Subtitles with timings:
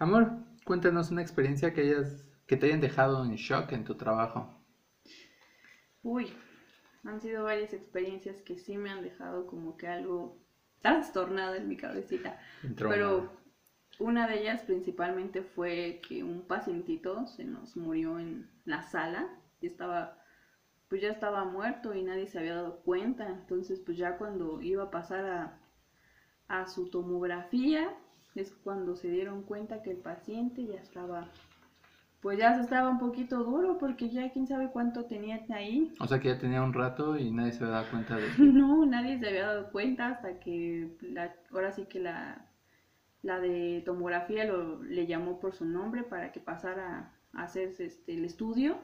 [0.00, 0.32] Amor,
[0.64, 4.48] cuéntanos una experiencia que hayas que te hayan dejado en shock en tu trabajo.
[6.02, 6.32] Uy,
[7.04, 10.38] han sido varias experiencias que sí me han dejado como que algo
[10.80, 12.40] trastornado en mi cabecita.
[12.78, 13.30] Pero
[13.98, 19.28] una de ellas principalmente fue que un pacientito se nos murió en la sala
[19.60, 20.16] y estaba
[20.88, 23.28] pues ya estaba muerto y nadie se había dado cuenta.
[23.28, 25.60] Entonces, pues ya cuando iba a pasar a,
[26.48, 27.94] a su tomografía,
[28.40, 31.28] es cuando se dieron cuenta que el paciente ya estaba
[32.20, 35.92] pues ya se estaba un poquito duro porque ya quién sabe cuánto tenía ahí.
[36.00, 38.42] O sea que ya tenía un rato y nadie se había dado cuenta de eso.
[38.42, 42.46] no, nadie se había dado cuenta hasta que la, ahora sí que la,
[43.22, 48.12] la de tomografía lo, le llamó por su nombre para que pasara a hacer este,
[48.12, 48.78] el estudio.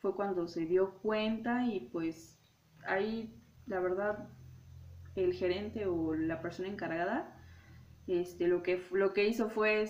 [0.00, 2.38] Fue cuando se dio cuenta y pues
[2.86, 3.34] ahí
[3.66, 4.28] la verdad
[5.16, 7.34] el gerente o la persona encargada
[8.08, 9.84] este, lo, que, lo que hizo fue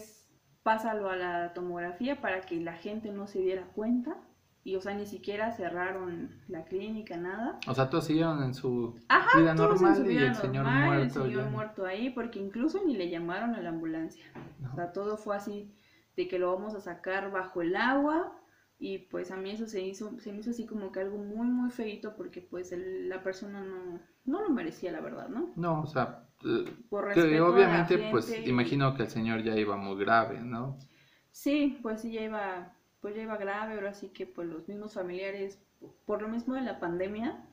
[0.63, 4.17] pásalo a la tomografía para que la gente no se diera cuenta.
[4.65, 7.59] Y, o sea, ni siquiera cerraron la clínica, nada.
[7.67, 8.93] O sea, todos siguieron en su
[9.37, 11.25] vida normal y el señor muerto.
[11.25, 14.27] El señor muerto ahí, porque incluso ni le llamaron a la ambulancia.
[14.71, 15.75] O sea, todo fue así,
[16.17, 18.39] de que lo vamos a sacar bajo el agua.
[18.79, 21.47] Y pues a mí eso se hizo, se me hizo así como que algo muy,
[21.47, 25.53] muy feito, porque pues la persona no, no lo merecía, la verdad, ¿no?
[25.57, 30.79] No, o sea, que obviamente, pues imagino que el señor ya iba muy grave, ¿no?
[31.31, 34.95] Sí, pues sí, ya iba, pues ya iba grave, ahora sí que pues los mismos
[34.95, 35.59] familiares,
[36.05, 37.45] por lo mismo de la pandemia,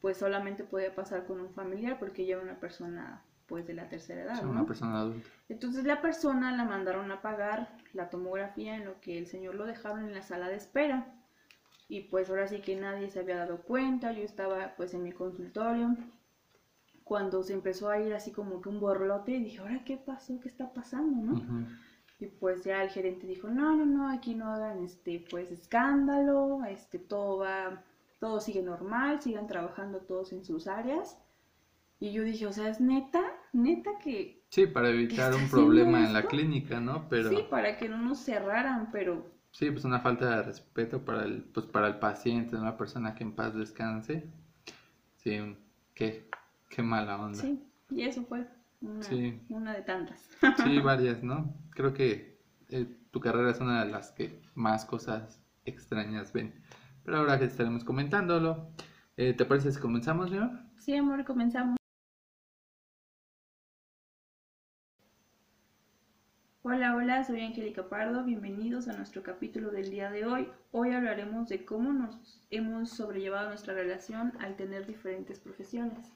[0.00, 3.88] pues solamente podía pasar con un familiar porque ya era una persona pues de la
[3.88, 5.28] tercera edad, Una persona adulta.
[5.48, 9.66] Entonces la persona la mandaron a pagar la tomografía en lo que el señor lo
[9.66, 11.06] dejaron en la sala de espera.
[11.88, 15.12] Y pues ahora sí que nadie se había dado cuenta, yo estaba pues en mi
[15.12, 15.94] consultorio
[17.12, 20.40] cuando se empezó a ir así como que un borlote, dije, ¿ahora qué pasó?
[20.40, 21.34] ¿Qué está pasando?
[21.34, 21.66] ¿no?
[22.18, 26.64] Y pues ya el gerente dijo, no, no, no, aquí no hagan este, pues escándalo,
[26.64, 27.84] este, todo va,
[28.18, 31.18] todo sigue normal, sigan trabajando todos en sus áreas.
[32.00, 33.22] Y yo dije, o sea, es neta,
[33.52, 34.42] neta que...
[34.48, 37.10] Sí, para evitar un problema en la clínica, ¿no?
[37.10, 37.28] Pero...
[37.28, 39.26] Sí, para que no nos cerraran, pero...
[39.50, 43.22] Sí, pues una falta de respeto para el, pues para el paciente, una persona que
[43.22, 44.24] en paz descanse.
[45.18, 45.58] Sí,
[45.92, 46.31] ¿qué?
[46.72, 47.38] Qué mala onda.
[47.38, 48.46] Sí, y eso fue
[48.80, 50.26] una, de tantas.
[50.64, 51.54] Sí, varias, ¿no?
[51.70, 52.40] Creo que
[52.70, 56.54] eh, tu carrera es una de las que más cosas extrañas ven.
[57.04, 58.70] Pero ahora que estaremos comentándolo,
[59.18, 60.50] eh, ¿te parece si comenzamos, señor?
[60.78, 61.76] Sí, amor, comenzamos.
[66.62, 70.48] Hola, hola, soy Angélica Pardo, bienvenidos a nuestro capítulo del día de hoy.
[70.70, 76.14] Hoy hablaremos de cómo nos hemos sobrellevado nuestra relación al tener diferentes profesiones.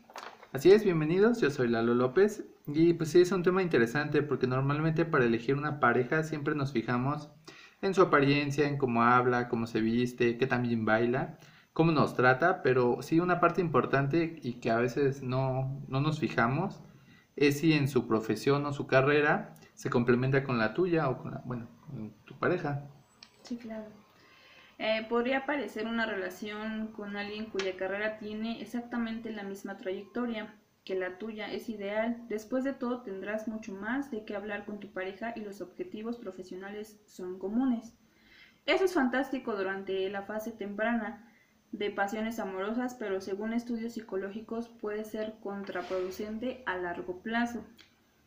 [0.53, 4.47] Así es, bienvenidos, yo soy Lalo López y pues sí es un tema interesante porque
[4.47, 7.29] normalmente para elegir una pareja siempre nos fijamos
[7.83, 11.39] en su apariencia, en cómo habla, cómo se viste, qué también baila,
[11.73, 16.21] cómo nos trata, pero sí una parte importante y que a veces no, no nos
[16.21, 16.81] fijamos
[17.35, 21.33] es si en su profesión o su carrera se complementa con la tuya o con
[21.33, 22.89] la, bueno, con tu pareja.
[23.43, 24.06] Sí, claro.
[24.79, 30.55] Eh, podría parecer una relación con alguien cuya carrera tiene exactamente la misma trayectoria
[30.85, 32.25] que la tuya es ideal.
[32.29, 36.17] Después de todo tendrás mucho más de qué hablar con tu pareja y los objetivos
[36.19, 37.95] profesionales son comunes.
[38.67, 41.27] Eso es fantástico durante la fase temprana
[41.73, 47.65] de pasiones amorosas, pero según estudios psicológicos puede ser contraproducente a largo plazo.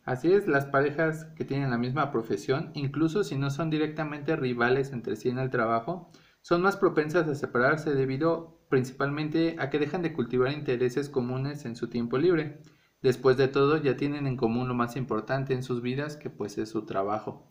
[0.04, 4.92] Así es, las parejas que tienen la misma profesión, incluso si no son directamente rivales
[4.92, 6.10] entre sí en el trabajo,
[6.42, 11.76] son más propensas a separarse debido principalmente a que dejan de cultivar intereses comunes en
[11.76, 12.60] su tiempo libre.
[13.02, 16.58] Después de todo, ya tienen en común lo más importante en sus vidas, que pues
[16.58, 17.50] es su trabajo.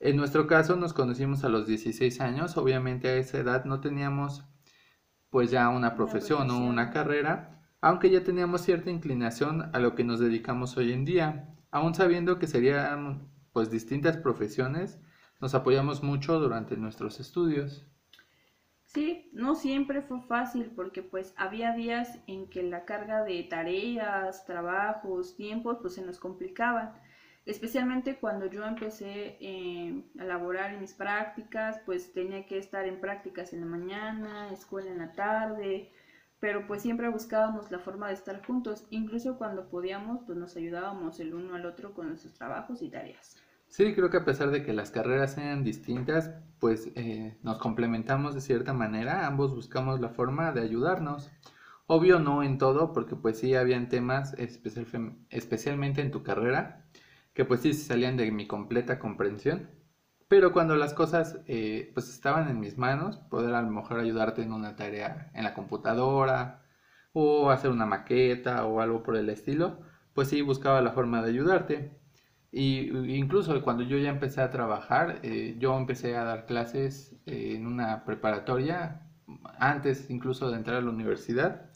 [0.00, 4.44] En nuestro caso nos conocimos a los 16 años, obviamente a esa edad no teníamos
[5.30, 10.04] pues ya una profesión o una carrera, aunque ya teníamos cierta inclinación a lo que
[10.04, 15.00] nos dedicamos hoy en día, aún sabiendo que serían pues distintas profesiones,
[15.40, 17.86] nos apoyamos mucho durante nuestros estudios.
[18.94, 24.46] Sí, no siempre fue fácil porque pues había días en que la carga de tareas,
[24.46, 26.94] trabajos, tiempos pues se nos complicaba.
[27.44, 33.00] Especialmente cuando yo empecé eh, a laborar en mis prácticas, pues tenía que estar en
[33.00, 35.92] prácticas en la mañana, escuela en la tarde,
[36.40, 41.18] pero pues siempre buscábamos la forma de estar juntos, incluso cuando podíamos pues nos ayudábamos
[41.20, 43.43] el uno al otro con nuestros trabajos y tareas.
[43.74, 46.30] Sí, creo que a pesar de que las carreras sean distintas,
[46.60, 51.28] pues eh, nos complementamos de cierta manera, ambos buscamos la forma de ayudarnos.
[51.88, 56.86] Obvio no en todo, porque pues sí habían temas, especialmente en tu carrera,
[57.34, 59.68] que pues sí salían de mi completa comprensión.
[60.28, 64.42] pero cuando las cosas eh, pues estaban en mis manos, poder a lo mejor ayudarte
[64.42, 66.62] en una tarea en la computadora
[67.12, 69.80] o hacer una maqueta o algo por el estilo,
[70.14, 72.03] pues sí buscaba la forma de ayudarte.
[72.56, 77.54] Y incluso cuando yo ya empecé a trabajar, eh, yo empecé a dar clases eh,
[77.56, 79.00] en una preparatoria,
[79.58, 81.68] antes incluso de entrar a la universidad,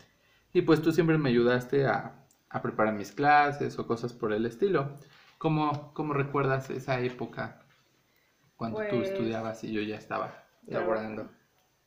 [0.52, 4.46] y pues tú siempre me ayudaste a, a preparar mis clases o cosas por el
[4.46, 4.98] estilo.
[5.38, 7.60] ¿Cómo, cómo recuerdas esa época
[8.54, 11.28] cuando tú pues, estudiabas y yo ya estaba laborando?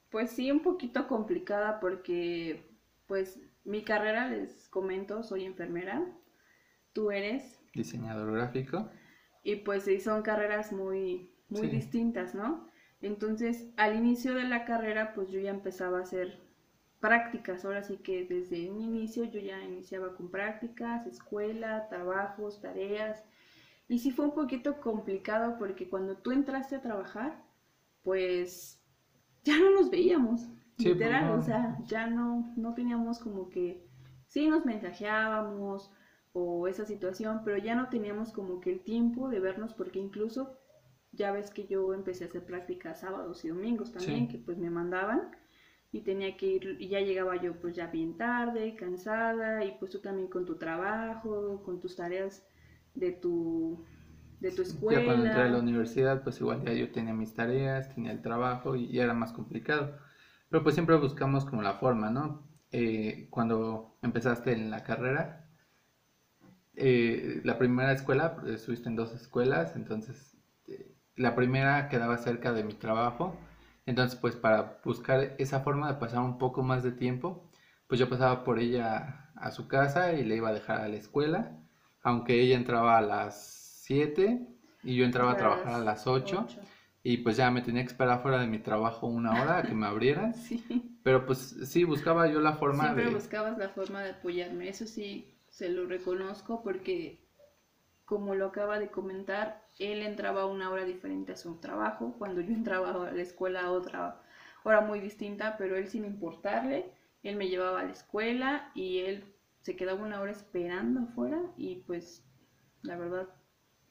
[0.10, 2.78] Pues sí, un poquito complicada porque,
[3.08, 6.06] pues, mi carrera, les comento, soy enfermera,
[6.92, 7.61] tú eres...
[7.74, 8.90] Diseñador gráfico.
[9.44, 12.70] Y pues sí, son carreras muy, muy distintas, ¿no?
[13.02, 16.40] Entonces, al inicio de la carrera, pues yo ya empezaba a hacer
[17.00, 23.24] prácticas, ahora sí que desde un inicio yo ya iniciaba con prácticas, escuela, trabajos, tareas,
[23.88, 27.44] y sí fue un poquito complicado porque cuando tú entraste a trabajar,
[28.04, 28.80] pues
[29.44, 30.48] ya no nos veíamos,
[30.78, 33.84] literal, o sea, ya no, no teníamos como que,
[34.28, 35.92] sí nos mensajeábamos
[36.34, 40.58] o esa situación, pero ya no teníamos como que el tiempo de vernos porque incluso
[41.12, 44.70] ya ves que yo empecé a hacer prácticas sábados y domingos también, que pues me
[44.70, 45.32] mandaban
[45.92, 49.92] y tenía que ir, y ya llegaba yo pues ya bien tarde, cansada, y pues
[49.92, 52.46] tú también con tu trabajo, con tus tareas
[52.96, 53.84] de tu,
[54.40, 55.02] de tu escuela.
[55.02, 58.22] Ya cuando entré a la universidad, pues igual ya yo tenía mis tareas, tenía el
[58.22, 59.98] trabajo y, era más complicado.
[60.50, 62.48] Pero pues siempre buscamos como la forma, ¿no?
[62.72, 65.41] Eh, cuando empezaste en la carrera,
[66.82, 70.38] eh, la primera escuela, pues, estuviste en dos escuelas, entonces
[70.68, 73.38] eh, la primera quedaba cerca de mi trabajo
[73.86, 77.50] entonces, pues para buscar esa forma de pasar un poco más de tiempo,
[77.88, 80.98] pues yo pasaba por ella a su casa y le iba a dejar a la
[80.98, 81.58] escuela,
[82.04, 84.48] aunque ella entraba a las 7
[84.84, 86.48] y yo entraba a trabajar a las 8,
[87.04, 89.74] y pues ya me tenía que esperar fuera de mi trabajo una hora a que
[89.74, 90.34] me abrieran.
[90.36, 91.00] sí.
[91.04, 93.14] Pero pues sí, buscaba yo la forma Siempre de...
[93.16, 97.20] buscabas la forma de apoyarme, eso sí, se lo reconozco porque
[98.06, 102.42] como lo acaba de comentar, él entraba a una hora diferente a su trabajo, cuando
[102.42, 104.22] yo entraba a la escuela a otra
[104.64, 106.92] hora muy distinta, pero él sin importarle,
[107.24, 109.24] él me llevaba a la escuela y él
[109.62, 112.24] se quedaba una hora esperando afuera y pues
[112.82, 113.30] la verdad,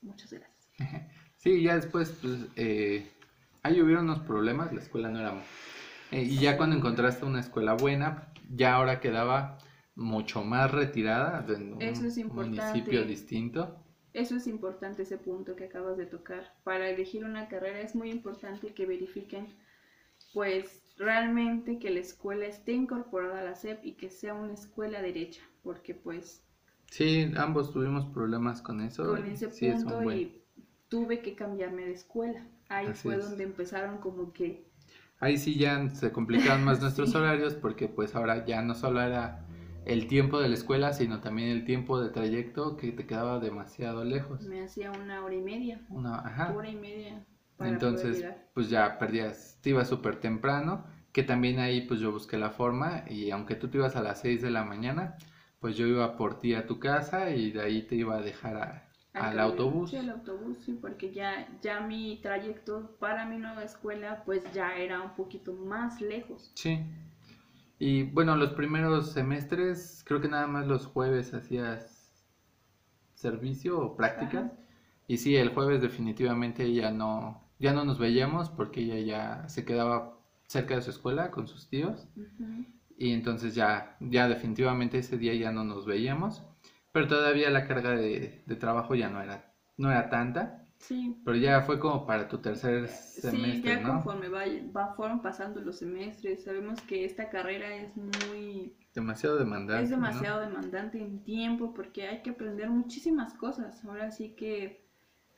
[0.03, 0.69] muchas gracias.
[1.37, 3.11] Sí, ya después pues eh,
[3.63, 5.43] ahí hubieron unos problemas, la escuela no era...
[6.11, 9.57] Eh, y ya cuando encontraste una escuela buena, ya ahora quedaba
[9.95, 11.79] mucho más retirada de un
[12.33, 13.85] municipio distinto.
[14.13, 16.55] Eso es importante, ese punto que acabas de tocar.
[16.65, 19.47] Para elegir una carrera es muy importante que verifiquen,
[20.35, 25.01] pues, realmente que la escuela esté incorporada a la SEP y que sea una escuela
[25.01, 26.45] derecha, porque pues...
[26.91, 29.07] Sí, ambos tuvimos problemas con eso.
[29.07, 30.43] Con ese punto y
[30.89, 32.45] tuve que cambiarme de escuela.
[32.69, 34.69] Ahí fue donde empezaron como que...
[35.21, 39.47] Ahí sí ya se complicaban más nuestros horarios porque pues ahora ya no solo era
[39.85, 44.05] el tiempo de la escuela, sino también el tiempo de trayecto que te quedaba demasiado
[44.05, 44.43] lejos.
[44.43, 45.81] Me hacía una hora y media.
[45.89, 46.55] Una, ajá.
[46.55, 47.25] Hora y media.
[47.59, 48.25] Entonces,
[48.55, 53.05] pues ya perdías, te ibas súper temprano, que también ahí pues yo busqué la forma
[53.09, 55.17] y aunque tú te ibas a las 6 de la mañana,
[55.59, 58.89] pues yo iba por ti a tu casa y de ahí te iba a dejar
[59.13, 59.91] al autobús.
[59.91, 64.77] Sí, al autobús, sí, porque ya, ya mi trayecto para mi nueva escuela pues ya
[64.77, 66.53] era un poquito más lejos.
[66.55, 66.81] Sí.
[67.81, 72.27] Y bueno, los primeros semestres, creo que nada más los jueves hacías
[73.15, 74.53] servicio o prácticas.
[75.09, 79.65] Y sí, el jueves definitivamente ya no, ya no nos veíamos porque ella ya se
[79.65, 82.07] quedaba cerca de su escuela con sus tíos.
[82.99, 86.43] Y entonces ya, ya definitivamente ese día ya no nos veíamos.
[86.93, 90.60] Pero todavía la carga de, de trabajo ya no era, no era tanta.
[90.81, 91.15] Sí.
[91.25, 95.79] Pero ya fue como para tu tercer semestre, Sí, ya conforme va, fueron pasando los
[95.79, 98.75] semestres, sabemos que esta carrera es muy...
[98.95, 99.85] Demasiado demandante.
[99.85, 103.85] Es demasiado demandante en tiempo porque hay que aprender muchísimas cosas.
[103.85, 104.89] Ahora sí que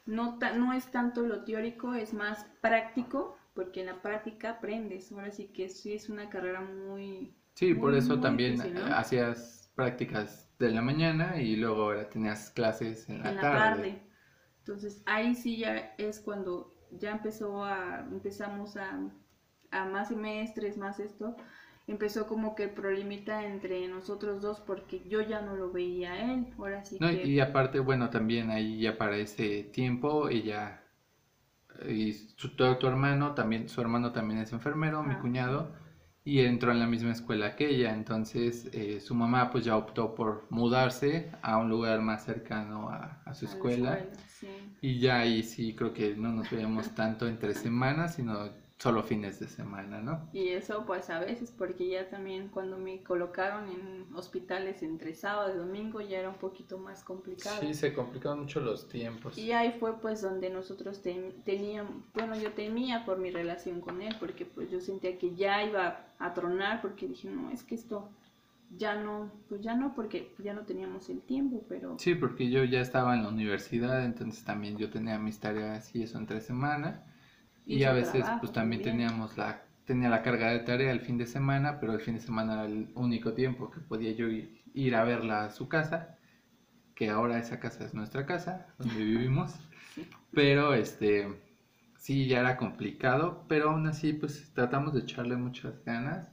[0.06, 5.10] no, no es tanto lo teórico, es más práctico, porque en la práctica aprendes.
[5.10, 7.34] Ahora sí que sí es una carrera muy...
[7.54, 8.60] Sí, por eso también
[8.92, 14.11] hacías prácticas de la mañana y luego ahora tenías clases en la en La tarde
[14.62, 19.00] entonces ahí sí ya es cuando ya empezó a, empezamos a,
[19.72, 21.36] a más semestres, más esto,
[21.88, 26.32] empezó como que el problemita entre nosotros dos porque yo ya no lo veía a
[26.32, 27.26] él, ahora sí que...
[27.26, 30.82] Y aparte, bueno, también ahí ya para ese tiempo ella
[31.88, 35.72] y su, tu, hermano también, su hermano también es enfermero, mi cuñado,
[36.24, 37.94] y entró en la misma escuela que ella.
[37.94, 43.34] Entonces eh, su mamá pues ya optó por mudarse a un lugar más cercano a,
[43.34, 44.00] su escuela.
[44.80, 48.50] Y ya ahí sí creo que no nos veíamos tanto entre semanas, sino
[48.82, 50.28] solo fines de semana, ¿no?
[50.32, 55.54] Y eso pues a veces, porque ya también cuando me colocaron en hospitales entre sábado
[55.54, 57.60] y domingo ya era un poquito más complicado.
[57.60, 59.38] Sí, se complicaron mucho los tiempos.
[59.38, 64.16] Y ahí fue pues donde nosotros teníamos, bueno, yo temía por mi relación con él,
[64.18, 68.08] porque pues yo sentía que ya iba a tronar, porque dije, no, es que esto
[68.76, 72.00] ya no, pues ya no, porque ya no teníamos el tiempo, pero...
[72.00, 76.02] Sí, porque yo ya estaba en la universidad, entonces también yo tenía mis tareas y
[76.02, 77.04] eso entre semana
[77.64, 81.26] y, a veces pues también, teníamos la tenía la carga de tarea el fin de
[81.26, 85.04] semana, pero el fin de semana era el único tiempo que podía yo ir, a
[85.04, 86.18] verla a su casa,
[86.94, 89.54] que ahora esa casa es nuestra casa, donde vivimos.
[90.32, 91.40] Pero este
[91.98, 96.28] sí ya era complicado, pero aún así pues tratamos de echarle muchas ganas.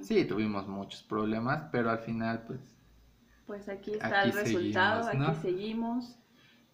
[0.00, 2.60] Sí, tuvimos muchos problemas, pero al final pues
[3.46, 6.16] pues aquí está el resultado, aquí seguimos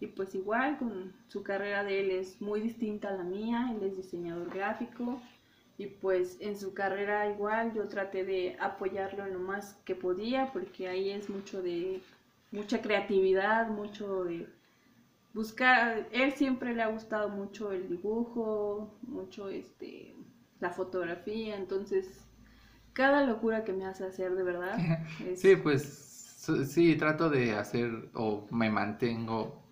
[0.00, 3.82] y pues igual con su carrera de él es muy distinta a la mía, él
[3.82, 5.20] es diseñador gráfico
[5.76, 10.88] y pues en su carrera igual yo traté de apoyarlo lo más que podía porque
[10.88, 12.00] ahí es mucho de
[12.50, 14.48] mucha creatividad, mucho de
[15.34, 20.14] buscar, él siempre le ha gustado mucho el dibujo, mucho este
[20.60, 22.24] la fotografía, entonces
[22.92, 24.76] cada locura que me hace hacer de verdad.
[25.36, 25.82] Sí, pues
[26.68, 29.67] sí, trato de hacer o me mantengo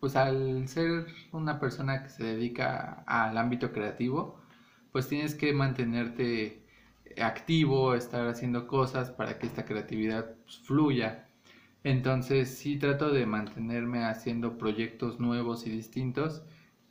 [0.00, 4.40] pues al ser una persona que se dedica al ámbito creativo,
[4.92, 6.62] pues tienes que mantenerte
[7.22, 11.26] activo, estar haciendo cosas para que esta creatividad pues, fluya.
[11.84, 16.42] Entonces sí trato de mantenerme haciendo proyectos nuevos y distintos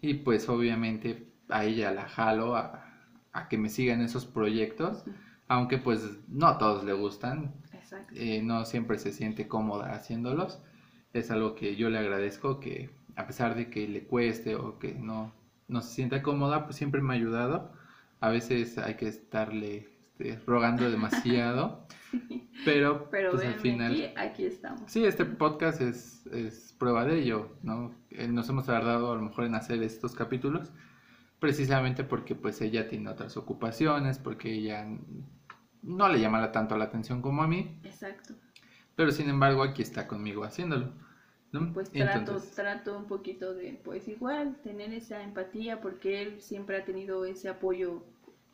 [0.02, 2.84] y pues obviamente a ella la jalo a,
[3.50, 5.04] que me sigan esos proyectos,
[5.48, 7.54] aunque pues no a todos le gustan,
[8.16, 10.60] eh, no siempre se siente cómoda haciéndolos
[11.20, 14.94] es algo que yo le agradezco, que a pesar de que le cueste o que
[14.94, 15.34] no,
[15.68, 17.72] no se sienta cómoda, pues siempre me ha ayudado.
[18.20, 21.86] A veces hay que estarle este, rogando demasiado,
[22.66, 24.14] pero, pues al final...
[24.18, 24.82] Aquí, estamos.
[24.88, 27.94] Sí, este podcast es, es prueba de ello, ¿no?
[28.12, 30.72] Eh, nos hemos tardado a lo mejor en hacer estos capítulos,
[31.40, 34.88] precisamente porque pues ella tiene otras ocupaciones, porque ella
[35.84, 37.80] no le llama tanto la atención como a mí.
[37.84, 38.34] Exacto.
[38.96, 40.94] Pero sin embargo aquí está conmigo haciéndolo.
[41.74, 46.86] Pues trato, trato un poquito de, pues igual, tener esa empatía porque él siempre ha
[46.86, 48.04] tenido ese apoyo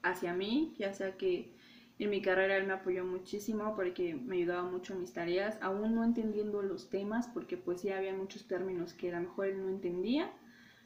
[0.01, 1.53] hacia mí, ya sea que
[1.99, 5.95] en mi carrera él me apoyó muchísimo porque me ayudaba mucho en mis tareas, aún
[5.95, 9.61] no entendiendo los temas, porque pues sí había muchos términos que a lo mejor él
[9.61, 10.31] no entendía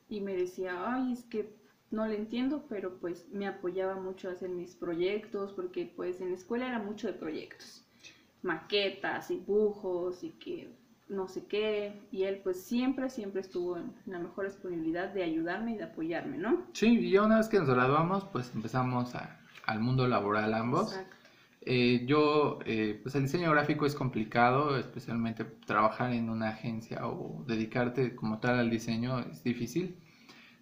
[0.10, 1.56] y me decía, ay, es que
[1.90, 6.30] no le entiendo, pero pues me apoyaba mucho a hacer mis proyectos, porque pues en
[6.30, 7.86] la escuela era mucho de proyectos,
[8.42, 10.77] maquetas, dibujos y que
[11.10, 15.72] no sé qué, y él pues siempre, siempre estuvo en la mejor disponibilidad de ayudarme
[15.72, 16.66] y de apoyarme, ¿no?
[16.74, 21.00] Sí, y ya una vez que nos graduamos, pues empezamos a, al mundo laboral ambos.
[21.62, 27.44] Eh, yo, eh, pues el diseño gráfico es complicado, especialmente trabajar en una agencia o
[27.46, 29.98] dedicarte como tal al diseño es difícil.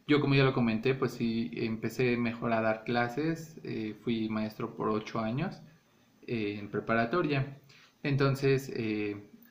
[0.08, 4.76] Yo, como ya lo comenté, pues sí, empecé mejor a dar clases, eh, fui maestro
[4.76, 5.62] por ocho años
[6.28, 7.60] en preparatoria.
[8.02, 8.72] Entonces,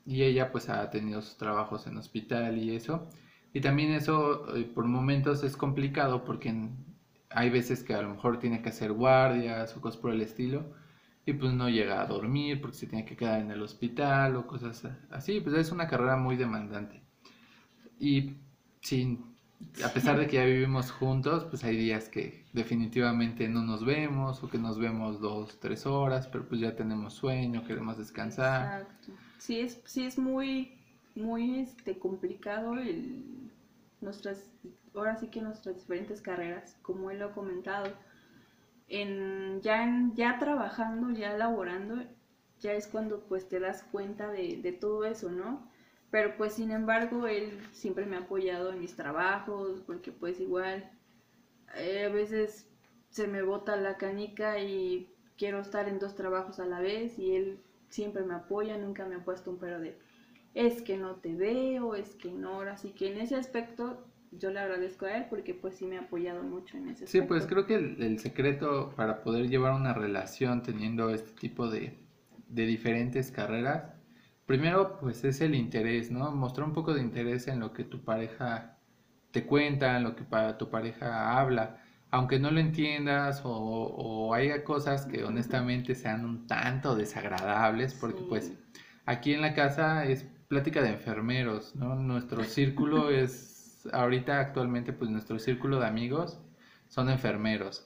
[0.06, 3.08] y ella pues ha tenido sus trabajos en hospital y eso.
[3.52, 6.54] Y también eso eh, por momentos es complicado porque
[7.30, 10.64] hay veces que a lo mejor tiene que hacer guardias o cosas por el estilo
[11.26, 14.46] y pues no llega a dormir porque se tiene que quedar en el hospital o
[14.46, 15.40] cosas así.
[15.40, 17.00] Pues es una carrera muy demandante.
[17.98, 18.34] Y
[18.82, 19.24] sin,
[19.82, 24.42] a pesar de que ya vivimos juntos, pues hay días que definitivamente no nos vemos
[24.42, 28.82] o que nos vemos dos, tres horas, pero pues ya tenemos sueño, queremos descansar.
[28.82, 30.78] Exacto sí es, sí es muy,
[31.14, 33.50] muy este, complicado el,
[34.00, 34.50] nuestras,
[34.94, 37.92] ahora sí que nuestras diferentes carreras, como él lo ha comentado.
[38.88, 42.04] En, ya, ya trabajando, ya laborando,
[42.60, 45.68] ya es cuando pues te das cuenta de, de todo eso, ¿no?
[46.10, 50.90] Pero pues sin embargo él siempre me ha apoyado en mis trabajos, porque pues igual
[51.76, 52.68] eh, a veces
[53.10, 57.34] se me bota la canica y quiero estar en dos trabajos a la vez y
[57.34, 57.60] él
[57.94, 59.96] siempre me apoya, nunca me ha puesto un pero de
[60.52, 64.58] es que no te veo, es que no, así que en ese aspecto yo le
[64.58, 67.12] agradezco a él porque pues sí me ha apoyado mucho en ese aspecto.
[67.12, 71.96] Sí, pues creo que el, secreto para poder llevar una relación teniendo este tipo de,
[72.48, 73.92] de diferentes carreras,
[74.44, 76.32] primero pues es el interés, ¿no?
[76.32, 78.76] Mostrar un poco de interés en lo que tu pareja
[79.30, 81.83] te cuenta, en lo que para tu pareja habla
[82.14, 88.22] aunque no lo entiendas o, o haya cosas que honestamente sean un tanto desagradables, porque
[88.28, 88.52] pues
[89.04, 91.96] aquí en la casa es plática de enfermeros, ¿no?
[91.96, 96.38] Nuestro círculo es, ahorita actualmente pues nuestro círculo de amigos
[96.86, 97.84] son enfermeros.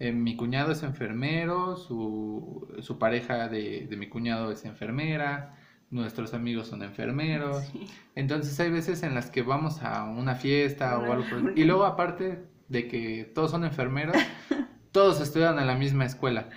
[0.00, 5.54] Eh, mi cuñado es enfermero, su, su pareja de, de, mi cuñado es enfermera,
[5.92, 7.72] nuestros amigos son enfermeros.
[8.16, 11.52] Entonces hay veces en las que vamos a una fiesta o algo.
[11.54, 14.16] y luego aparte de que todos son enfermeros,
[14.92, 16.48] todos estudian en la misma escuela.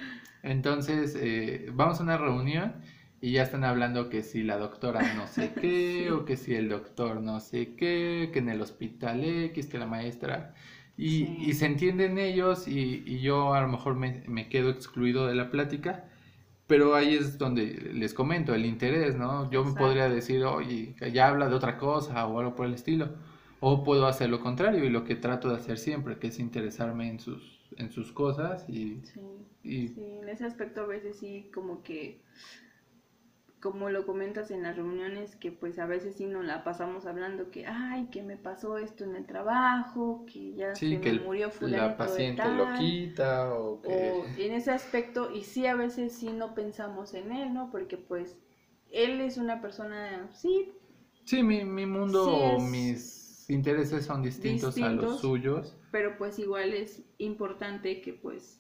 [0.44, 2.74] Entonces eh, vamos a una reunión
[3.22, 6.70] y ya están hablando que si la doctora no sé qué, o que si el
[6.70, 10.56] doctor no sé qué, que en el hospital X, que la maestra...
[10.98, 15.50] Y, se entienden ellos y, yo a lo mejor me, me, quedo excluido de la
[15.50, 16.06] plática,
[16.68, 19.50] pero ahí es donde les comento el interés, ¿no?
[19.50, 23.16] Yo me podría decir, oye, ya habla de otra cosa o algo por el estilo,
[23.62, 27.10] o puedo hacer lo contrario y lo que trato de hacer siempre, que es interesarme
[27.10, 29.02] en sus, en sus cosas y...
[29.06, 29.22] Sí,
[29.64, 29.88] y...
[29.88, 32.20] sí en ese aspecto a veces sí como que
[33.62, 37.52] como lo comentas en las reuniones, que pues a veces sí nos la pasamos hablando
[37.52, 41.90] que, ay, que me pasó esto en el trabajo, que ya se me murió fulano
[41.90, 44.24] la paciente lo quita o que...
[44.40, 47.70] en ese aspecto, y sí a veces sí no pensamos en él, ¿no?
[47.70, 48.36] Porque pues
[48.90, 50.72] él es una persona, sí.
[51.26, 55.76] Sí, mi, mi mundo o mis intereses son distintos, a los suyos.
[55.92, 58.60] Pero pues igual es importante que pues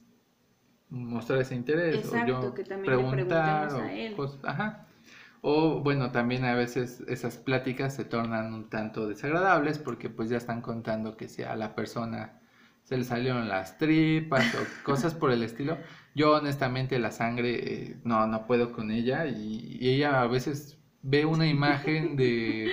[0.90, 4.16] mostrar ese interés o yo que también preguntar a él.
[4.44, 4.88] ajá
[5.42, 10.38] o bueno, también a veces esas pláticas se tornan un tanto desagradables porque pues ya
[10.38, 12.40] están contando que si a la persona
[12.84, 15.78] se le salieron las tripas o cosas por el estilo.
[16.14, 21.26] Yo honestamente la sangre eh, no, no puedo con ella y, ella a veces ve
[21.26, 22.70] una imagen de,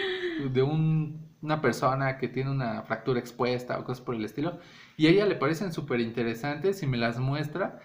[0.53, 4.59] de un, una persona que tiene una fractura expuesta o cosas por el estilo
[4.97, 7.80] y a ella le parecen súper interesantes y me las muestra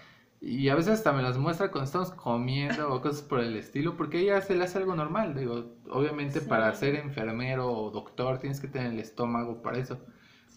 [0.45, 3.95] y a veces hasta me las muestra cuando estamos comiendo o cosas por el estilo,
[3.95, 5.35] porque ella se le hace algo normal.
[5.35, 10.05] Digo, obviamente para ser enfermero o doctor tienes que tener el estómago para eso.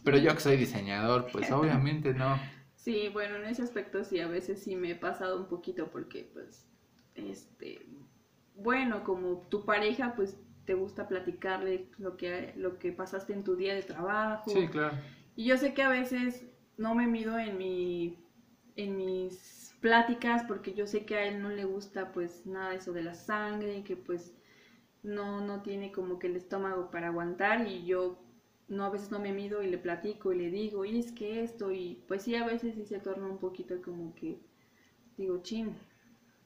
[0.03, 2.37] Pero yo que soy diseñador, pues obviamente no.
[2.75, 6.31] Sí, bueno, en ese aspecto sí, a veces sí me he pasado un poquito porque,
[6.33, 6.69] pues,
[7.15, 7.87] este,
[8.57, 13.57] bueno, como tu pareja, pues te gusta platicarle lo que, lo que pasaste en tu
[13.57, 14.51] día de trabajo.
[14.51, 14.97] Sí, claro.
[15.37, 16.45] Y yo sé que a veces
[16.77, 18.19] no me mido en mi,
[18.75, 22.93] en mis pláticas porque yo sé que a él no le gusta pues nada eso
[22.93, 24.35] de la sangre, que pues
[25.03, 28.19] no, no tiene como que el estómago para aguantar y yo
[28.69, 31.45] no a veces no me mido y le platico y le digo, y es que
[31.45, 34.41] esto, y pues sí a veces sí se torna un poquito como que
[35.17, 35.77] digo, chin,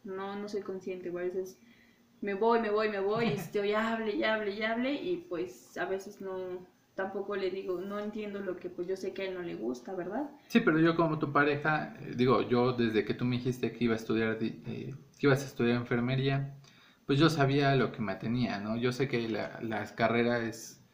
[0.04, 1.59] no, no soy consciente, a veces
[2.20, 5.76] me voy, me voy, me voy, y estoy hable, y hable, y hable, y pues
[5.78, 9.24] a veces no, tampoco le digo, no entiendo lo que pues yo sé que a
[9.26, 10.30] él no le gusta, ¿verdad?
[10.48, 13.85] Sí, pero yo como tu pareja, eh, digo, yo desde que tú me dijiste que
[13.85, 16.56] iba a estudiar, eh, que ibas a estudiar enfermería,
[17.06, 18.76] pues yo sabía lo que me tenía, ¿no?
[18.76, 20.85] Yo sé que la, las carreras es,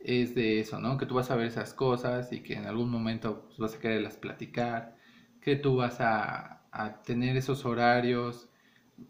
[0.00, 0.98] es de eso, ¿no?
[0.98, 3.80] Que tú vas a ver esas cosas y que en algún momento pues, vas a
[3.80, 4.96] quererlas platicar,
[5.40, 8.50] que tú vas a, a tener esos horarios,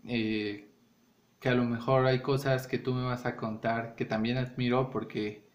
[0.06, 0.67] eh,
[1.40, 4.90] que a lo mejor hay cosas que tú me vas a contar que también admiro
[4.90, 5.48] porque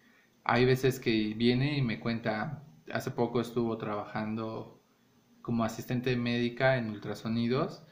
[0.44, 4.82] hay veces que viene y me cuenta, hace poco estuvo trabajando
[5.42, 7.84] como asistente médica en ultrasonidos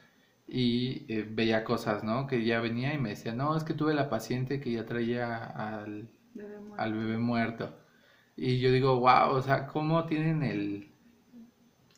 [0.47, 2.27] y eh, veía cosas, ¿no?
[2.27, 5.43] Que ya venía y me decía, no, es que tuve la paciente que ya traía
[5.43, 6.81] al bebé muerto.
[6.81, 7.77] Al bebé muerto.
[8.35, 10.92] Y yo digo, wow, o sea, ¿cómo tienen el,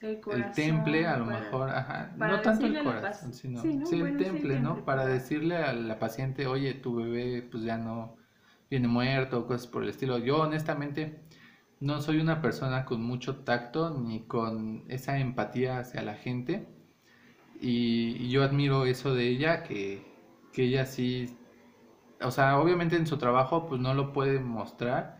[0.05, 4.85] el, temple a lo mejor, ajá, no tanto el corazón, sino sí, el temple, ¿no?
[4.85, 8.17] Para decirle a la paciente, oye, tu bebé pues ya no
[8.69, 10.17] viene muerto o cosas por el estilo.
[10.17, 11.19] Yo honestamente
[11.79, 16.67] no soy una persona con mucho tacto ni con esa empatía hacia la gente.
[17.61, 20.05] Y, yo admiro eso de ella, que,
[20.51, 21.37] que, ella sí,
[22.21, 25.14] o sea, obviamente en su trabajo pues no lo puede mostrar,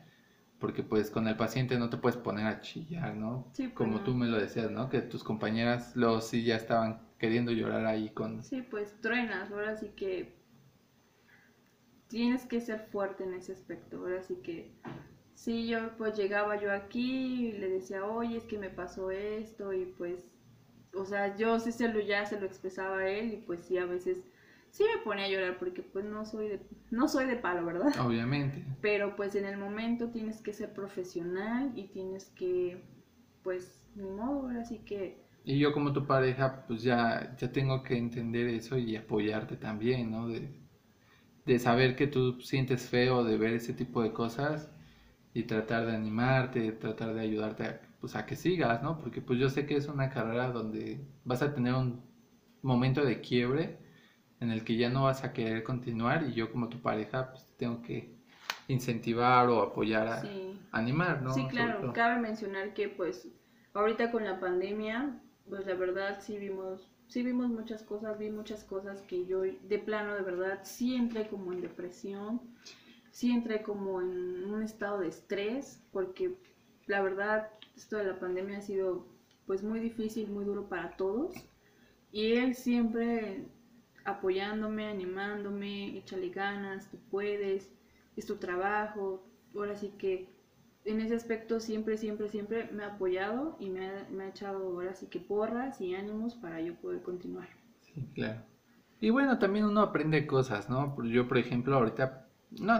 [0.66, 3.52] porque pues con el paciente no te puedes poner a chillar, ¿no?
[3.54, 4.90] Sí, pues Como tú me lo decías, ¿no?
[4.90, 8.44] Que tus compañeras los sí ya estaban queriendo llorar ahí con...
[8.44, 10.34] Sí, pues truenas, ahora sí que
[12.08, 13.98] tienes que ser fuerte en ese aspecto.
[13.98, 14.72] Ahora sí que,
[15.36, 19.72] sí, yo pues llegaba yo aquí y le decía, oye, es que me pasó esto
[19.72, 20.32] y pues,
[20.96, 23.78] o sea, yo sí se lo ya se lo expresaba a él y pues sí,
[23.78, 24.24] a veces
[24.76, 26.60] sí me ponía a llorar porque pues no soy de,
[26.92, 27.94] no soy de palo, ¿verdad?
[28.06, 28.66] Obviamente.
[28.82, 32.84] Pero pues en el momento tienes que ser profesional y tienes que,
[33.42, 35.24] pues, ni modo, ahora sí que...
[35.46, 40.12] Y yo como tu pareja, pues ya, ya tengo que entender eso y apoyarte también,
[40.12, 40.28] ¿no?
[40.28, 40.50] De,
[41.46, 44.70] de saber que tú sientes feo de ver ese tipo de cosas
[45.34, 48.98] y tratar de animarte, tratar de ayudarte a, pues, a que sigas, ¿no?
[48.98, 52.02] Porque pues yo sé que es una carrera donde vas a tener un
[52.62, 53.85] momento de quiebre
[54.46, 57.48] en el que ya no vas a querer continuar y yo como tu pareja pues
[57.58, 58.16] tengo que
[58.68, 60.24] incentivar o apoyar a
[60.72, 61.34] animar, ¿no?
[61.34, 63.28] Sí, claro, cabe mencionar que pues
[63.74, 68.64] ahorita con la pandemia, pues la verdad sí vimos sí vimos muchas cosas, vi muchas
[68.64, 72.42] cosas que yo de plano de verdad sí entré como en depresión,
[73.12, 76.36] sí entré como en un estado de estrés, porque
[76.88, 79.08] la verdad esto de la pandemia ha sido
[79.46, 81.36] pues muy difícil, muy duro para todos.
[82.12, 83.46] Y él siempre
[84.06, 87.72] apoyándome, animándome, échale ganas, tú puedes,
[88.16, 89.26] es tu trabajo.
[89.56, 90.30] Ahora sí que
[90.86, 94.64] en ese aspecto siempre, siempre, siempre me ha apoyado y me ha, me ha echado
[94.64, 97.50] ahora sí que porras y ánimos para yo poder continuar.
[97.82, 98.42] Sí, claro.
[99.02, 100.96] Y bueno, también uno aprende cosas, ¿no?
[101.04, 102.28] Yo, por ejemplo, ahorita,
[102.62, 102.80] no,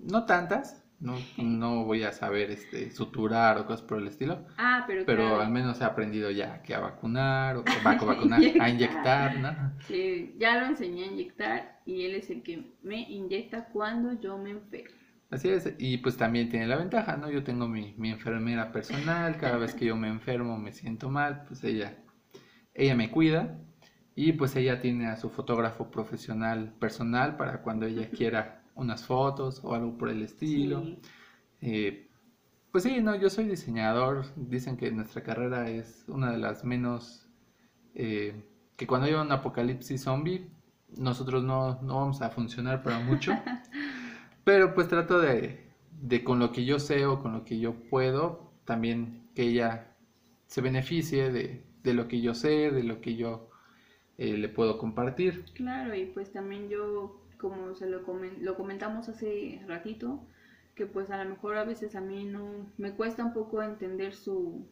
[0.00, 4.46] no tantas, no, no voy a saber este, suturar o cosas por el estilo.
[4.56, 8.68] Ah, pero Pero al menos he aprendido ya que a vacunar o a vacunar, a
[8.68, 9.72] inyectar, ¿no?
[9.86, 14.38] Sí, ya lo enseñé a inyectar y él es el que me inyecta cuando yo
[14.38, 14.96] me enfermo.
[15.28, 17.28] Así es, y pues también tiene la ventaja, ¿no?
[17.30, 21.42] Yo tengo mi, mi enfermera personal, cada vez que yo me enfermo, me siento mal,
[21.48, 21.98] pues ella,
[22.74, 23.58] ella me cuida
[24.14, 29.60] y pues ella tiene a su fotógrafo profesional personal para cuando ella quiera unas fotos
[29.64, 30.84] o algo por el estilo.
[31.60, 32.08] Eh,
[32.72, 37.26] pues sí, no, yo soy diseñador, dicen que nuestra carrera es una de las menos,
[37.94, 38.44] eh,
[38.76, 40.50] que cuando hay un apocalipsis zombie,
[40.96, 43.32] nosotros no, no vamos a funcionar para mucho.
[44.44, 47.74] Pero pues trato de, de con lo que yo sé o con lo que yo
[47.90, 49.96] puedo, también que ella
[50.46, 53.48] se beneficie de, de lo que yo sé, de lo que yo
[54.18, 55.44] eh, le puedo compartir.
[55.54, 58.02] Claro, y pues también yo, como se lo,
[58.40, 60.26] lo comentamos hace ratito,
[60.74, 64.14] que pues a lo mejor a veces a mí no, me cuesta un poco entender
[64.14, 64.66] su,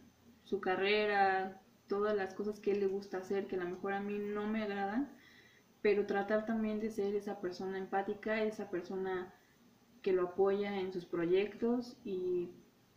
[0.45, 4.01] su carrera, todas las cosas que él le gusta hacer, que a lo mejor a
[4.01, 5.11] mí no me agradan,
[5.83, 9.35] pero tratar también de ser esa persona empática, esa persona
[10.03, 12.51] que lo apoya en sus proyectos y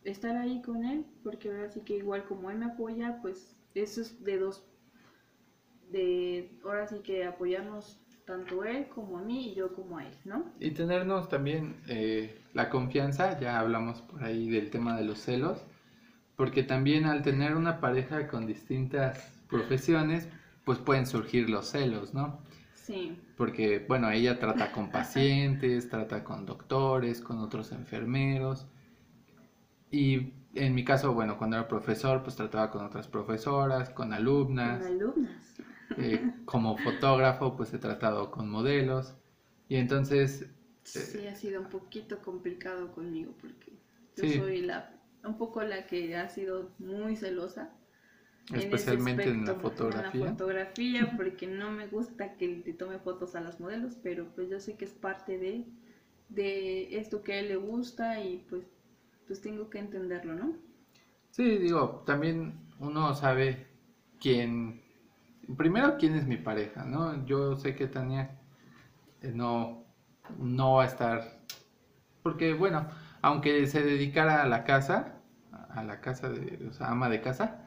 [0.04, 4.02] estar ahí con él, porque ahora sí que igual como él me apoya, pues eso
[4.02, 4.66] es de dos,
[5.90, 10.14] de ahora sí que apoyarnos tanto él como a mí y yo como a él,
[10.26, 10.44] ¿no?
[10.60, 15.64] Y tenernos también eh, la confianza, ya hablamos por ahí del tema de los celos,
[16.36, 20.28] porque también al tener una pareja con distintas profesiones,
[20.66, 22.42] pues pueden surgir los celos, ¿no?
[23.38, 28.68] Porque, bueno, ella trata con pacientes, trata con doctores, con otros enfermeros.
[29.90, 34.80] Y en mi caso, bueno, cuando era profesor, pues trataba con otras profesoras, con alumnas.
[34.80, 35.47] Con alumnas.
[35.96, 39.16] Eh, como fotógrafo, pues he tratado con modelos.
[39.70, 40.48] Y entonces...
[40.84, 43.74] Sí, ha sido un poquito complicado conmigo porque
[44.16, 47.78] yo soy la, un poco la que ha sido muy celosa
[48.54, 50.22] Especialmente en, la fotografía.
[50.22, 54.28] En la fotografía, porque no me gusta que te tome fotos a las modelos, pero
[54.36, 55.66] pues yo sé que es parte de,
[56.30, 58.64] de esto que a él le gusta y pues,
[59.28, 60.56] pues tengo que entenderlo, ¿no?
[61.32, 63.68] Sí, digo, también uno sabe
[64.20, 64.82] quién,
[65.56, 67.26] primero quién es mi pareja, ¿no?
[67.26, 68.38] Yo sé que Tania
[69.22, 69.86] eh, no,
[70.38, 71.40] no va a estar,
[72.24, 72.88] porque bueno,
[73.22, 75.22] aunque se dedicara a la casa,
[75.70, 77.66] a la casa de, o sea, ama de casa,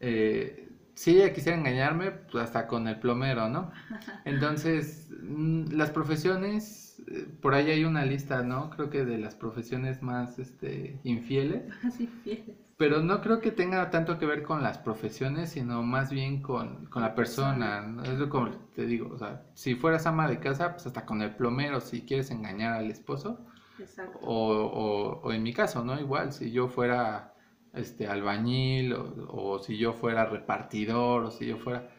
[0.00, 3.70] eh, si ella quisiera engañarme, pues hasta con el plomero, ¿no?
[4.24, 8.70] Entonces, mm, las profesiones, eh, por ahí hay una lista, ¿no?
[8.70, 11.64] Creo que de las profesiones más este, infieles.
[11.82, 12.56] Más infieles.
[12.76, 16.88] Pero no creo que tenga tanto que ver con las profesiones, sino más bien con,
[16.94, 17.96] la persona.
[18.04, 21.22] Es lo como te digo, o sea, si fueras ama de casa, pues hasta con
[21.22, 23.46] el plomero, si quieres engañar al esposo.
[23.78, 24.18] Exacto.
[24.22, 25.98] O, o en mi caso, ¿no?
[26.00, 27.34] Igual, si yo fuera
[27.74, 31.90] este, albañil o, si yo fuera repartidor o si yo fuera...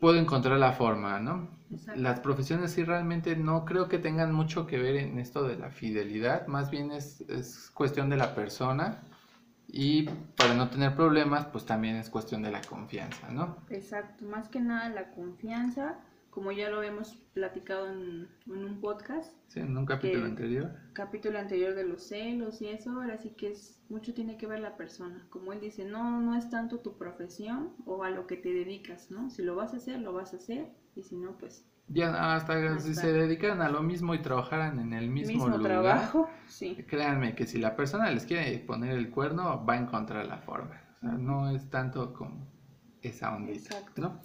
[0.00, 1.58] Puedo encontrar la forma, ¿no?
[1.94, 5.70] Las profesiones sí realmente no creo que tengan mucho que ver en esto de la
[5.70, 9.02] fidelidad, más bien es, es cuestión de la persona
[9.72, 13.56] y para no tener problemas, pues también es cuestión de la confianza, ¿no?
[13.70, 15.98] Exacto, más que nada la confianza
[16.30, 19.32] como ya lo habíamos platicado en, un podcast.
[19.48, 20.70] Sí, en un capítulo anterior.
[20.92, 24.60] Capítulo anterior de los celos y eso, ahora sí que es, mucho tiene que ver
[24.60, 25.26] la persona.
[25.28, 29.10] Como él dice, no, no es tanto tu profesión o a lo que te dedicas,
[29.10, 29.30] ¿no?
[29.30, 31.66] Si lo vas a hacer, lo vas a hacer y si no, pues...
[31.92, 36.30] Ya, hasta, si se dedican a lo mismo y trabajaran en el mismo, mismo trabajo,
[36.46, 36.76] sí.
[36.86, 40.80] Créanme que si la persona les quiere poner el cuerno, va a encontrar la forma.
[40.96, 42.46] O sea, no es tanto como
[43.02, 44.02] esa ondita, Exacto.
[44.02, 44.20] ¿no?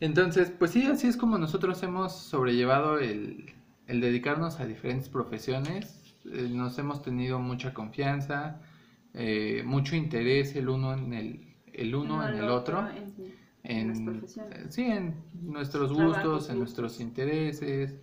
[0.00, 3.54] Entonces, pues sí, así es como nosotros hemos sobrellevado el,
[3.86, 6.00] dedicarnos a diferentes profesiones
[6.32, 8.60] eh, nos hemos tenido mucha confianza,
[9.12, 12.88] eh, mucho interés el uno en el, el uno en el otro.
[13.64, 14.28] En,
[14.68, 17.94] sí, en nuestros gustos, en nuestros intereses,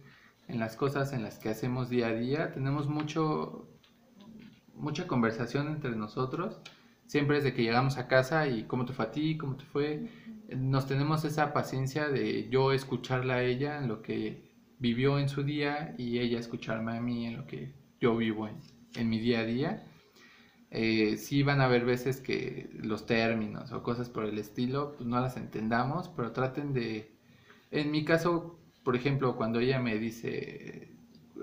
[0.47, 2.51] en las cosas en las que hacemos día a día.
[2.51, 3.67] Tenemos mucho,
[4.75, 6.59] mucha conversación entre nosotros.
[7.05, 10.09] Siempre desde que llegamos a casa y cómo te fue a ti, cómo te fue.
[10.49, 15.43] Nos tenemos esa paciencia de yo escucharla a ella en lo que vivió en su
[15.43, 18.55] día y ella escucharme a mí en lo que yo vivo en,
[18.95, 19.83] en mi día a día.
[20.73, 25.07] Eh, sí van a haber veces que los términos o cosas por el estilo pues
[25.07, 27.11] no las entendamos, pero traten de,
[27.71, 30.93] en mi caso, por ejemplo, cuando ella me dice,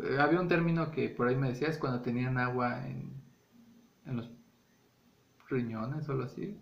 [0.02, 3.12] eh, había un término que por ahí me decías cuando tenían agua en,
[4.06, 4.30] en los
[5.50, 6.58] riñones o algo así,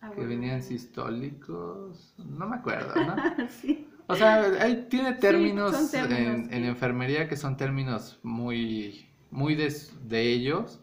[0.00, 3.16] ah, que venían sistólicos, no me acuerdo, ¿no?
[3.48, 3.88] sí.
[4.08, 9.74] O sea, ahí tiene términos, en, enfermería que son términos muy, muy de,
[10.04, 10.80] de, ellos,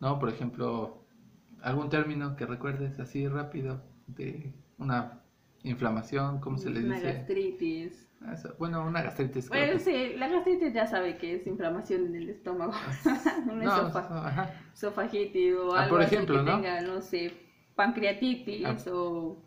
[0.00, 0.18] ¿no?
[0.18, 1.04] Por ejemplo,
[1.62, 5.22] algún término que recuerdes así rápido de una
[5.62, 6.88] inflamación, ¿cómo se le dice?
[6.88, 8.08] Una gastritis.
[8.58, 9.48] bueno, una gastritis.
[9.48, 12.72] Bueno, sí, la gastritis ya sabe que es inflamación en el estómago.
[13.50, 13.92] una no,
[14.74, 17.32] esofagitis o ah, algo por ejemplo, así que tenga, no sé,
[17.74, 18.92] pancreatitis ah.
[18.92, 19.46] o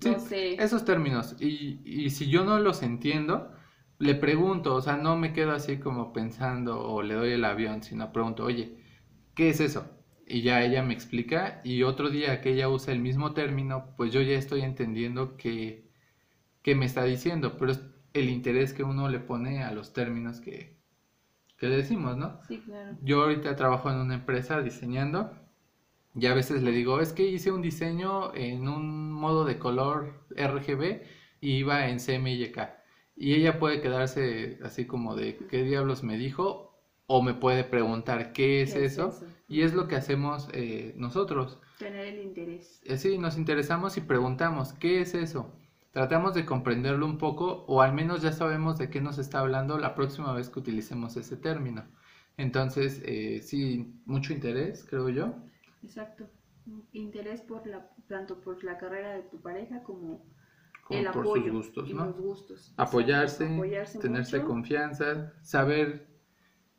[0.00, 1.36] Sí, esos términos.
[1.38, 3.52] Y, y si yo no los entiendo,
[3.98, 7.82] le pregunto, o sea, no me quedo así como pensando o le doy el avión,
[7.82, 8.79] sino pregunto, oye,
[9.40, 9.88] ¿qué es eso?
[10.26, 14.12] Y ya ella me explica y otro día que ella usa el mismo término, pues
[14.12, 15.88] yo ya estoy entendiendo qué,
[16.60, 17.80] qué me está diciendo, pero es
[18.12, 20.76] el interés que uno le pone a los términos que,
[21.56, 22.38] que le decimos, ¿no?
[22.48, 22.98] Sí, claro.
[23.00, 25.32] Yo ahorita trabajo en una empresa diseñando
[26.14, 30.22] y a veces le digo, es que hice un diseño en un modo de color
[30.36, 31.00] RGB
[31.40, 32.58] y iba en CMYK.
[33.16, 36.69] Y ella puede quedarse así como de, ¿qué diablos me dijo?
[37.12, 39.12] O me puede preguntar, ¿qué es, eso?
[39.48, 41.58] Y es lo que hacemos eh, nosotros.
[41.76, 42.80] Tener el interés.
[42.84, 45.52] Eh, sí, nos interesamos y preguntamos, ¿qué es eso?
[45.90, 49.76] Tratamos de comprenderlo un poco o al menos ya sabemos de qué nos está hablando
[49.76, 51.82] la próxima vez que utilicemos ese término.
[52.36, 55.34] Entonces, eh, sí, mucho interés, creo yo.
[55.82, 56.28] Exacto.
[56.92, 60.24] Interés por la, tanto por la carrera de tu pareja como,
[60.90, 62.04] el apoyo sus gustos, y ¿no?
[62.04, 62.72] los gustos.
[62.76, 63.48] Apoyarse,
[64.00, 66.09] tenerse confianza, saber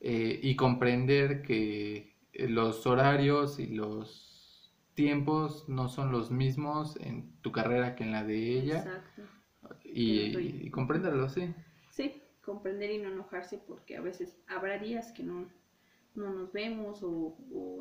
[0.01, 7.31] eh, y comprender que eh, los horarios y los tiempos no son los mismos en
[7.41, 8.77] tu carrera que en la de ella.
[8.79, 9.21] Exacto.
[9.85, 11.53] Y, y comprenderlo, sí.
[11.91, 15.47] Sí, comprender y no enojarse porque a veces habrá días que no,
[16.15, 17.37] no nos vemos o,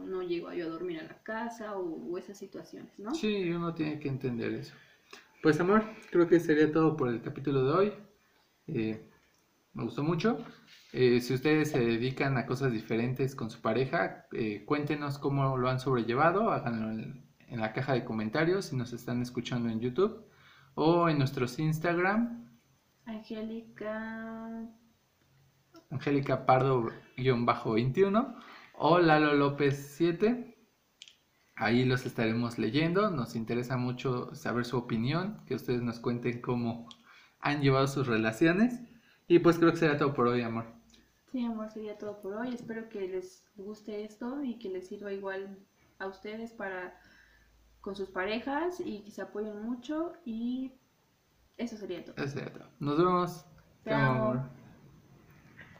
[0.06, 3.14] no llego yo a dormir a la casa o, esas situaciones, ¿no?
[3.14, 4.74] Sí, uno tiene que entender eso.
[5.42, 7.92] Pues amor, creo que sería todo por el capítulo de hoy.
[8.66, 9.09] Eh,
[9.72, 10.38] me gustó mucho.
[10.92, 15.68] Eh, si ustedes se dedican a cosas diferentes con su pareja, eh, cuéntenos cómo lo
[15.70, 20.26] han sobrellevado, háganlo en, en, la caja de comentarios si nos están escuchando en YouTube
[20.74, 22.48] o en nuestros Instagram.
[23.04, 24.68] Angélica
[25.90, 28.34] Angélica Pardo-21
[28.74, 30.56] o Lalo López 7.
[31.56, 33.10] Ahí los estaremos leyendo.
[33.10, 36.88] Nos interesa mucho saber su opinión, que ustedes nos cuenten cómo
[37.40, 38.80] han llevado sus relaciones.
[39.30, 40.64] Y pues creo que será todo por hoy, amor.
[41.30, 42.52] Sí, amor, sería todo por hoy.
[42.52, 45.56] Espero que les guste esto y que les sirva igual
[46.00, 47.00] a ustedes para
[47.80, 50.14] con sus parejas y que se apoyen mucho.
[50.24, 50.72] Y
[51.56, 52.16] eso sería todo.
[52.16, 52.66] Eso sería todo.
[52.80, 53.46] Nos vemos.
[53.84, 54.50] Te amor.